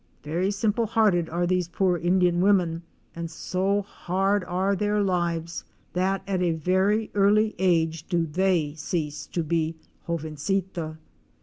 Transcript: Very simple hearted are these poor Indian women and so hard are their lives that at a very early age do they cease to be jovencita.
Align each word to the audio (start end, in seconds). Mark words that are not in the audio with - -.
Very 0.23 0.49
simple 0.49 0.87
hearted 0.87 1.29
are 1.29 1.45
these 1.45 1.67
poor 1.67 1.95
Indian 1.95 2.41
women 2.41 2.81
and 3.15 3.29
so 3.29 3.83
hard 3.83 4.43
are 4.45 4.75
their 4.75 4.99
lives 5.03 5.63
that 5.93 6.23
at 6.25 6.41
a 6.41 6.53
very 6.53 7.11
early 7.13 7.53
age 7.59 8.07
do 8.07 8.25
they 8.25 8.73
cease 8.75 9.27
to 9.27 9.43
be 9.43 9.75
jovencita. 10.07 10.97